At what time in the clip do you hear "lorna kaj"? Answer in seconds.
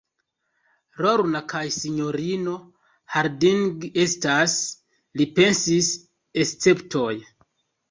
1.05-1.61